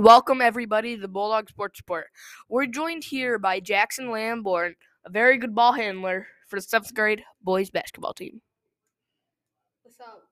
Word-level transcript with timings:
Welcome, 0.00 0.40
everybody, 0.40 0.94
to 0.94 1.02
the 1.02 1.08
Bulldog 1.08 1.50
Sports 1.50 1.78
Report. 1.78 2.06
We're 2.48 2.64
joined 2.64 3.04
here 3.04 3.38
by 3.38 3.60
Jaxon 3.60 4.08
Lamborn, 4.08 4.74
a 5.04 5.10
very 5.10 5.36
good 5.36 5.54
ball 5.54 5.74
handler 5.74 6.26
for 6.48 6.56
the 6.56 6.62
seventh 6.62 6.94
grade 6.94 7.22
boys 7.42 7.68
basketball 7.68 8.14
team. 8.14 8.40
What's 9.82 10.00
up? 10.00 10.22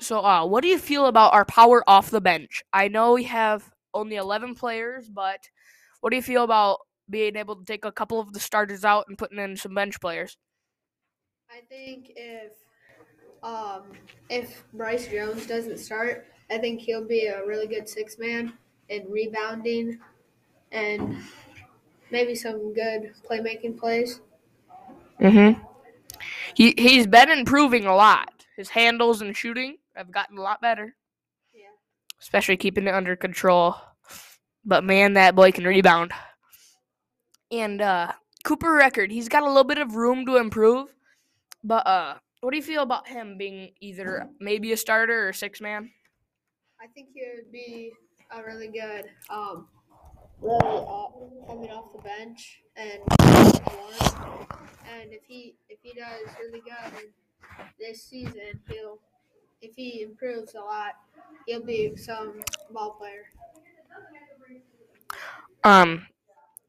So, 0.00 0.24
uh, 0.24 0.46
what 0.46 0.62
do 0.62 0.68
you 0.68 0.78
feel 0.78 1.08
about 1.08 1.34
our 1.34 1.44
power 1.44 1.84
off 1.86 2.08
the 2.08 2.22
bench? 2.22 2.62
I 2.72 2.88
know 2.88 3.12
we 3.12 3.24
have 3.24 3.70
only 3.92 4.16
11 4.16 4.54
players, 4.54 5.10
but 5.10 5.46
what 6.00 6.08
do 6.08 6.16
you 6.16 6.22
feel 6.22 6.44
about 6.44 6.78
being 7.10 7.36
able 7.36 7.54
to 7.54 7.66
take 7.66 7.84
a 7.84 7.92
couple 7.92 8.18
of 8.18 8.32
the 8.32 8.40
starters 8.40 8.82
out 8.82 9.04
and 9.08 9.18
putting 9.18 9.38
in 9.38 9.58
some 9.58 9.74
bench 9.74 10.00
players? 10.00 10.38
I 11.50 11.60
think 11.68 12.12
if 12.16 12.52
um 13.42 13.82
if 14.30 14.64
Bryce 14.72 15.06
Jones 15.06 15.46
doesn't 15.46 15.76
start, 15.76 16.28
I 16.50 16.58
think 16.58 16.80
he'll 16.80 17.06
be 17.06 17.26
a 17.26 17.44
really 17.44 17.66
good 17.66 17.88
six 17.88 18.18
man 18.18 18.54
in 18.88 19.10
rebounding 19.10 19.98
and 20.72 21.16
maybe 22.10 22.34
some 22.34 22.72
good 22.72 23.12
playmaking 23.28 23.78
plays. 23.78 24.20
Mm-hmm. 25.20 25.62
He 26.54 26.74
he's 26.78 27.06
been 27.06 27.30
improving 27.30 27.86
a 27.86 27.94
lot. 27.94 28.46
His 28.56 28.70
handles 28.70 29.20
and 29.20 29.36
shooting 29.36 29.76
have 29.94 30.10
gotten 30.10 30.38
a 30.38 30.42
lot 30.42 30.60
better. 30.60 30.94
Yeah. 31.54 31.66
Especially 32.20 32.56
keeping 32.56 32.86
it 32.86 32.94
under 32.94 33.16
control. 33.16 33.76
But 34.64 34.84
man, 34.84 35.14
that 35.14 35.34
boy 35.34 35.52
can 35.52 35.64
rebound. 35.64 36.12
And 37.50 37.80
uh 37.80 38.12
Cooper 38.44 38.72
Record, 38.72 39.10
he's 39.10 39.28
got 39.28 39.42
a 39.42 39.46
little 39.46 39.64
bit 39.64 39.78
of 39.78 39.96
room 39.96 40.24
to 40.26 40.36
improve. 40.36 40.94
But 41.62 41.86
uh 41.86 42.14
what 42.40 42.52
do 42.52 42.56
you 42.56 42.62
feel 42.62 42.82
about 42.82 43.08
him 43.08 43.36
being 43.36 43.72
either 43.80 44.28
maybe 44.40 44.72
a 44.72 44.76
starter 44.76 45.28
or 45.28 45.32
six 45.32 45.60
man? 45.60 45.90
I 46.80 46.86
think 46.94 47.08
he 47.14 47.24
would 47.34 47.50
be 47.52 47.92
a 48.30 48.42
really 48.42 48.68
good 48.68 49.06
um 49.30 49.66
really 50.40 50.58
uh, 50.60 51.46
coming 51.46 51.70
off 51.70 51.92
the 51.92 52.02
bench 52.02 52.62
and 52.76 53.00
and 54.92 55.12
if 55.12 55.22
he 55.26 55.54
if 55.68 55.78
he 55.82 55.92
does 55.94 56.34
really 56.40 56.60
good 56.60 57.00
in 57.00 57.08
this 57.78 58.02
season, 58.02 58.60
he'll 58.68 58.98
if 59.60 59.74
he 59.74 60.02
improves 60.02 60.54
a 60.54 60.60
lot, 60.60 60.94
he'll 61.46 61.64
be 61.64 61.96
some 61.96 62.40
ball 62.70 62.92
player. 62.92 63.24
Um, 65.64 66.06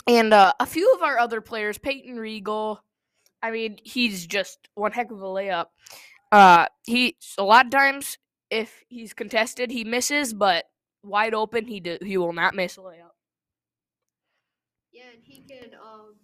and 0.08 0.34
uh, 0.34 0.54
a 0.60 0.66
few 0.66 0.92
of 0.94 1.04
our 1.04 1.20
other 1.20 1.42
players, 1.42 1.78
Peyton 1.78 2.18
Regal. 2.18 2.84
I 3.42 3.52
mean, 3.52 3.78
he's 3.84 4.26
just 4.26 4.68
one 4.74 4.92
heck 4.92 5.12
of 5.12 5.22
a 5.22 5.26
layup. 5.26 5.68
Uh, 6.32 6.66
he 6.86 7.16
a 7.38 7.44
lot 7.44 7.66
of 7.66 7.72
times 7.72 8.18
if 8.50 8.84
he's 8.88 9.14
contested, 9.14 9.72
he 9.72 9.84
misses, 9.84 10.34
but 10.34 10.66
wide 11.04 11.34
open, 11.34 11.66
he 11.66 11.80
do, 11.80 11.98
he 12.02 12.18
will 12.18 12.34
not 12.34 12.56
miss 12.56 12.78
a 12.78 12.82
layup. 12.82 13.14
Yeah, 14.92 15.04
and 15.14 15.22
he 15.24 15.42
can 15.42 15.72
um 15.76 16.16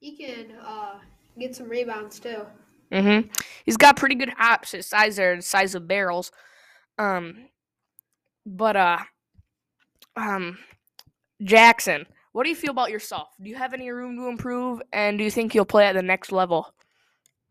he 0.00 0.16
can 0.16 0.52
uh 0.64 0.98
get 1.38 1.54
some 1.56 1.68
rebounds 1.68 2.20
too. 2.20 2.46
Mm-hmm. 2.92 3.28
He's 3.64 3.76
got 3.76 3.96
pretty 3.96 4.16
good 4.16 4.30
hops. 4.36 4.72
His 4.72 4.86
size 4.86 5.18
are 5.18 5.36
the 5.36 5.42
size 5.42 5.74
of 5.74 5.86
barrels. 5.86 6.32
Um, 6.98 7.48
but 8.44 8.76
uh, 8.76 8.98
um, 10.16 10.58
Jaxon, 11.42 12.06
what 12.32 12.44
do 12.44 12.50
you 12.50 12.56
feel 12.56 12.72
about 12.72 12.90
yourself? 12.90 13.28
Do 13.40 13.48
you 13.48 13.56
have 13.56 13.72
any 13.74 13.90
room 13.90 14.16
to 14.16 14.28
improve, 14.28 14.82
and 14.92 15.18
do 15.18 15.24
you 15.24 15.30
think 15.30 15.54
you'll 15.54 15.64
play 15.64 15.86
at 15.86 15.94
the 15.94 16.02
next 16.02 16.32
level? 16.32 16.74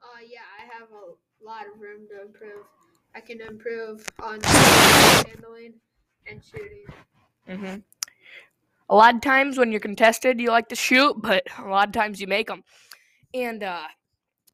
Uh 0.01 0.21
yeah, 0.29 0.41
I 0.59 0.63
have 0.77 0.89
a 0.91 1.43
lot 1.45 1.65
of 1.73 1.79
room 1.81 2.07
to 2.09 2.21
improve. 2.21 2.65
I 3.15 3.21
can 3.21 3.41
improve 3.41 4.05
on 4.21 4.39
handling 4.41 5.73
and 6.27 6.43
shooting. 6.43 6.85
Mm-hmm. 7.47 7.79
A 8.89 8.95
lot 8.95 9.15
of 9.15 9.21
times 9.21 9.57
when 9.57 9.71
you're 9.71 9.79
contested, 9.79 10.39
you 10.39 10.49
like 10.49 10.69
to 10.69 10.75
shoot, 10.75 11.15
but 11.21 11.43
a 11.57 11.67
lot 11.67 11.87
of 11.87 11.93
times 11.93 12.19
you 12.19 12.27
make 12.27 12.47
them. 12.47 12.63
And 13.33 13.63
uh, 13.63 13.87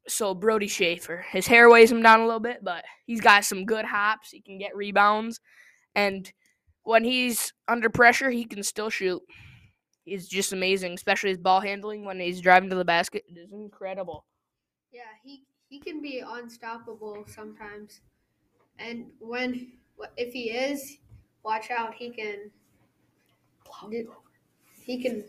so 0.08 0.34
Brody 0.34 0.68
Schaefer, 0.68 1.24
his 1.30 1.46
hair 1.46 1.70
weighs 1.70 1.90
him 1.90 2.02
down 2.02 2.20
a 2.20 2.26
little 2.26 2.40
bit, 2.40 2.62
but 2.62 2.84
he's 3.06 3.20
got 3.20 3.44
some 3.44 3.64
good 3.64 3.84
hops. 3.84 4.30
He 4.30 4.40
can 4.40 4.58
get 4.58 4.76
rebounds, 4.76 5.40
and 5.94 6.30
when 6.82 7.04
he's 7.04 7.52
under 7.66 7.90
pressure, 7.90 8.30
he 8.30 8.44
can 8.44 8.62
still 8.62 8.90
shoot. 8.90 9.22
He's 10.04 10.28
just 10.28 10.52
amazing, 10.52 10.92
especially 10.92 11.30
his 11.30 11.38
ball 11.38 11.60
handling 11.60 12.04
when 12.04 12.20
he's 12.20 12.40
driving 12.40 12.70
to 12.70 12.76
the 12.76 12.84
basket. 12.84 13.24
It 13.28 13.38
is 13.38 13.52
incredible. 13.52 14.24
Yeah, 14.92 15.00
he 15.24 15.44
he 15.68 15.80
can 15.80 16.00
be 16.00 16.22
unstoppable 16.24 17.24
sometimes, 17.26 18.00
and 18.78 19.06
when 19.18 19.72
if 20.16 20.32
he 20.32 20.50
is, 20.50 20.98
watch 21.42 21.70
out. 21.70 21.94
He 21.94 22.10
can. 22.10 22.50
He 24.82 25.02
can. 25.02 25.24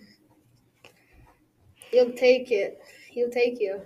He'll 1.92 2.12
take 2.14 2.52
it. 2.52 2.82
He'll 3.10 3.30
take 3.30 3.60
you. 3.60 3.82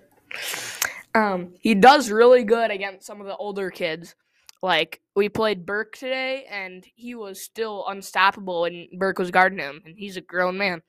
Um, 1.14 1.54
he 1.60 1.76
does 1.76 2.10
really 2.10 2.44
good 2.44 2.72
against 2.72 3.06
some 3.06 3.22
of 3.22 3.28
the 3.28 3.36
older 3.36 3.70
kids. 3.70 4.16
Like 4.64 5.02
we 5.16 5.28
played 5.28 5.66
Burke 5.66 5.96
today, 5.98 6.46
and 6.50 6.86
he 6.96 7.16
was 7.16 7.42
still 7.42 7.86
unstoppable, 7.88 8.66
and 8.66 8.88
Burke 8.98 9.20
was 9.20 9.32
guarding 9.32 9.60
him, 9.60 9.82
and 9.86 9.98
he's 9.98 10.18
a 10.18 10.22
grown 10.22 10.58
man. 10.58 10.82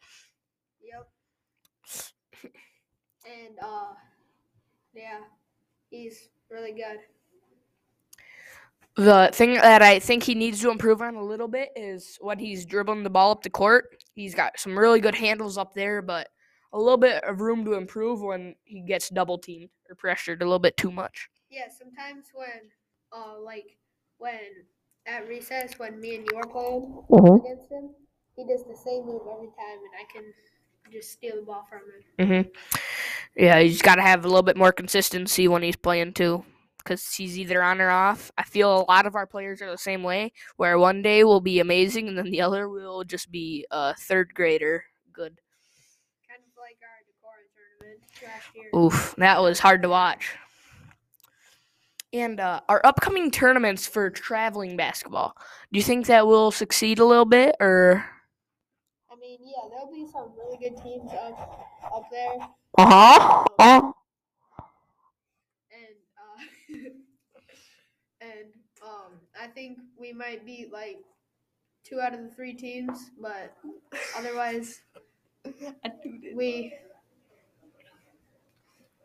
Yep. 0.82 1.08
And 3.24 3.58
uh, 3.62 3.94
yeah, 4.94 5.20
he's 5.90 6.28
really 6.50 6.72
good. 6.72 6.98
The 8.96 9.30
thing 9.32 9.54
that 9.54 9.80
I 9.82 9.98
think 9.98 10.22
he 10.22 10.34
needs 10.34 10.60
to 10.60 10.70
improve 10.70 11.00
on 11.00 11.14
a 11.14 11.22
little 11.24 11.48
bit 11.48 11.70
is 11.74 12.18
when 12.20 12.38
he's 12.38 12.66
dribbling 12.66 13.02
the 13.02 13.10
ball 13.10 13.30
up 13.32 13.42
the 13.42 13.50
court. 13.50 14.02
He's 14.14 14.34
got 14.34 14.58
some 14.60 14.78
really 14.78 15.00
good 15.00 15.14
handles 15.14 15.56
up 15.56 15.72
there, 15.74 16.02
but 16.02 16.28
a 16.74 16.78
little 16.78 16.98
bit 16.98 17.24
of 17.24 17.40
room 17.40 17.64
to 17.64 17.74
improve 17.74 18.20
when 18.20 18.54
he 18.64 18.82
gets 18.82 19.08
double 19.08 19.38
teamed 19.38 19.70
or 19.88 19.94
pressured 19.96 20.42
a 20.42 20.44
little 20.44 20.58
bit 20.58 20.76
too 20.76 20.90
much. 20.90 21.28
Yeah, 21.50 21.68
sometimes 21.68 22.26
when, 22.34 22.48
uh, 23.12 23.38
like 23.40 23.78
when 24.18 24.38
at 25.06 25.26
recess 25.26 25.78
when 25.78 25.98
me 26.00 26.16
and 26.16 26.26
you 26.30 26.36
are 26.38 26.46
playing 26.46 27.02
Mhm. 27.10 27.40
against 27.44 27.70
him, 27.70 27.94
he 28.36 28.46
does 28.46 28.64
the 28.64 28.76
same 28.76 29.06
move 29.06 29.22
every 29.30 29.48
time, 29.48 29.78
and 29.78 29.94
I 29.98 30.04
can 30.12 30.32
just 30.90 31.12
steal 31.12 31.36
the 31.36 31.42
ball 31.42 31.66
from 31.68 31.80
him. 31.80 32.44
Mm-hmm. 32.44 33.42
Yeah, 33.42 33.58
he's 33.60 33.82
got 33.82 33.96
to 33.96 34.02
have 34.02 34.24
a 34.24 34.28
little 34.28 34.42
bit 34.42 34.56
more 34.56 34.72
consistency 34.72 35.48
when 35.48 35.62
he's 35.62 35.76
playing 35.76 36.12
too, 36.12 36.44
because 36.84 37.14
he's 37.14 37.38
either 37.38 37.62
on 37.62 37.80
or 37.80 37.90
off. 37.90 38.30
I 38.38 38.42
feel 38.44 38.80
a 38.80 38.90
lot 38.90 39.06
of 39.06 39.14
our 39.14 39.26
players 39.26 39.62
are 39.62 39.70
the 39.70 39.78
same 39.78 40.02
way, 40.02 40.32
where 40.56 40.78
one 40.78 41.02
day 41.02 41.24
will 41.24 41.40
be 41.40 41.60
amazing 41.60 42.08
and 42.08 42.16
then 42.18 42.30
the 42.30 42.40
other 42.40 42.68
will 42.68 43.04
just 43.04 43.30
be 43.30 43.66
a 43.70 43.94
third 43.94 44.34
grader 44.34 44.84
good. 45.12 45.38
Kind 46.28 46.40
of 46.42 46.58
like 46.58 46.78
our 46.82 47.02
Decorum 47.06 47.46
tournament 47.54 48.00
last 48.22 48.56
year. 48.56 48.70
Oof, 48.74 49.14
that 49.18 49.42
was 49.42 49.58
hard 49.58 49.82
to 49.82 49.88
watch. 49.88 50.34
And 52.14 52.40
uh, 52.40 52.60
our 52.68 52.80
upcoming 52.84 53.30
tournaments 53.30 53.86
for 53.86 54.10
traveling 54.10 54.76
basketball, 54.76 55.34
do 55.72 55.78
you 55.78 55.82
think 55.82 56.06
that 56.06 56.26
will 56.26 56.50
succeed 56.50 56.98
a 56.98 57.04
little 57.04 57.24
bit, 57.24 57.56
or? 57.58 58.04
I 59.10 59.16
mean, 59.16 59.38
yeah, 59.40 59.68
there'll 59.70 59.90
be 59.90 60.06
some 60.12 60.30
really 60.36 60.58
good 60.58 60.76
teams 60.82 61.10
up 61.12 61.68
up 61.94 62.04
there, 62.10 62.38
Uh 62.78 62.86
huh. 62.86 63.44
Uh. 63.58 63.92
and 65.72 65.96
uh, 66.18 66.90
and 68.22 68.48
um, 68.82 69.12
I 69.40 69.46
think 69.48 69.78
we 69.98 70.12
might 70.12 70.46
beat 70.46 70.72
like 70.72 70.98
two 71.84 72.00
out 72.00 72.14
of 72.14 72.20
the 72.20 72.28
three 72.28 72.54
teams, 72.54 73.10
but 73.20 73.56
otherwise 74.16 74.80
we 76.34 76.72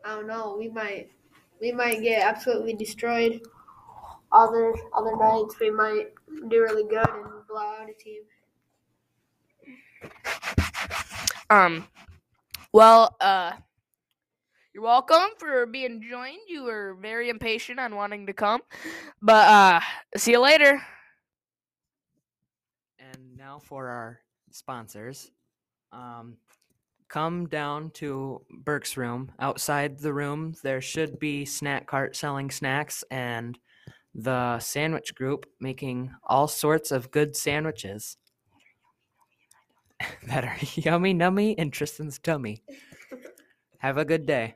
I 0.04 0.14
don't 0.14 0.26
know, 0.26 0.56
we 0.58 0.68
might 0.68 1.10
we 1.60 1.72
might 1.72 2.02
get 2.02 2.22
absolutely 2.22 2.74
destroyed. 2.74 3.40
Other 4.30 4.74
other 4.94 5.16
nights 5.16 5.58
we 5.60 5.70
might 5.70 6.12
do 6.48 6.62
really 6.62 6.84
good 6.84 7.08
and 7.08 7.46
blow 7.48 7.60
out 7.60 7.88
a 7.88 7.94
team. 7.94 8.22
Um, 11.50 11.88
well, 12.72 13.16
uh, 13.20 13.52
you're 14.78 14.84
welcome 14.84 15.30
for 15.38 15.66
being 15.66 16.00
joined. 16.08 16.38
You 16.46 16.62
were 16.62 16.96
very 17.02 17.30
impatient 17.30 17.80
on 17.80 17.96
wanting 17.96 18.26
to 18.26 18.32
come, 18.32 18.60
but 19.20 19.48
uh, 19.48 19.80
see 20.16 20.30
you 20.30 20.40
later. 20.40 20.80
And 23.00 23.36
now 23.36 23.58
for 23.58 23.88
our 23.88 24.20
sponsors. 24.52 25.32
Um, 25.90 26.36
come 27.08 27.48
down 27.48 27.90
to 27.94 28.42
Burke's 28.62 28.96
room. 28.96 29.32
Outside 29.40 29.98
the 29.98 30.12
room, 30.12 30.54
there 30.62 30.80
should 30.80 31.18
be 31.18 31.44
snack 31.44 31.88
cart 31.88 32.14
selling 32.14 32.48
snacks 32.48 33.02
and 33.10 33.58
the 34.14 34.60
sandwich 34.60 35.12
group 35.16 35.46
making 35.58 36.12
all 36.22 36.46
sorts 36.46 36.92
of 36.92 37.10
good 37.10 37.34
sandwiches 37.34 38.16
that 40.28 40.44
are 40.44 40.56
yummy, 40.74 41.14
nummy, 41.14 41.56
in 41.56 41.72
Tristan's 41.72 42.20
tummy. 42.20 42.62
Have 43.78 43.98
a 43.98 44.04
good 44.04 44.24
day. 44.24 44.54